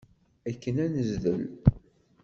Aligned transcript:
Akken 0.49 0.75
ad 0.83 0.89
nezdel. 0.93 1.43